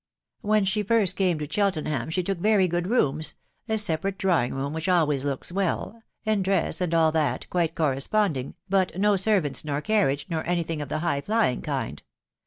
[0.41, 3.35] When she first came to Chelten ham she took very good rooms....
[3.69, 6.01] a separate drawing room, which always looks well....
[6.25, 10.81] and dress, and all that, quite corresponding, but no servants nor carriage, nor any thing
[10.81, 12.01] of the high flying kind.